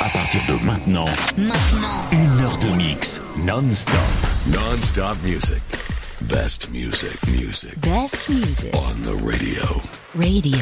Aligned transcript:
À 0.00 0.08
partir 0.08 0.40
de 0.48 0.64
maintenant, 0.64 1.04
Maintenant. 1.36 2.10
une 2.10 2.40
heure 2.40 2.58
de 2.58 2.68
mix 2.70 3.22
non-stop. 3.44 3.94
Non-stop 4.48 5.16
music. 5.22 5.62
Best 6.22 6.70
music, 6.72 7.16
music. 7.28 7.78
Best 7.78 8.28
music. 8.28 8.74
On 8.74 8.94
the 9.02 9.14
radio. 9.22 9.62
Radio. 10.16 10.58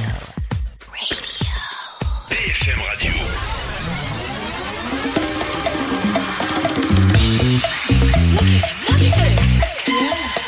BFM 2.29 2.79
Radio. 2.91 3.15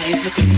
He's 0.05 0.25
looking 0.25 0.57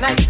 night. 0.00 0.29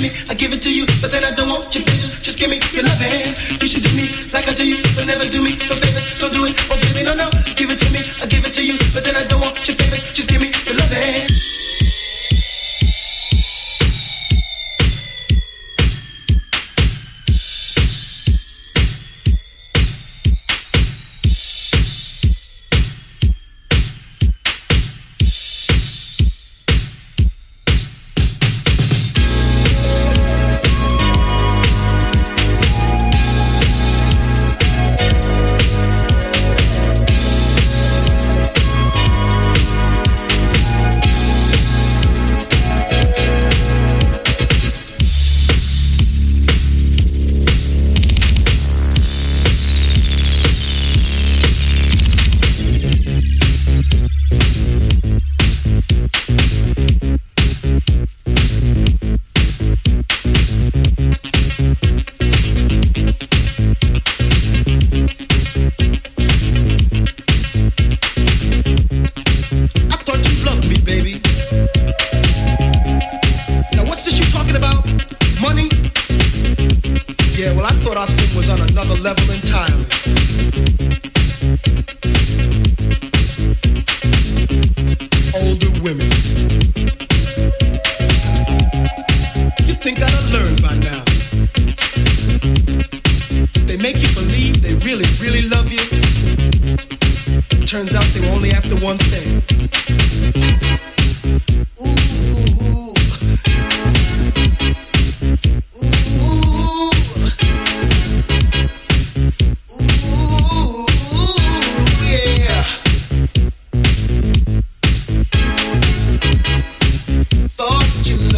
me. 0.00 0.10
I 0.30 0.34
give 0.34 0.52
it 0.54 0.62
to 0.62 0.72
you, 0.72 0.86
but 1.02 1.10
then 1.10 1.24
I 1.24 1.32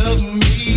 love 0.03 0.22
me. 0.22 0.70